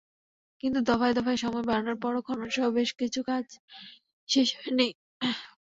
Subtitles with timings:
[0.63, 3.45] কিন্তু দফায় দফায় সময় বাড়ানোর পরও খননসহ বেশ কিছু কাজ
[4.29, 4.87] শেষ হয়নি।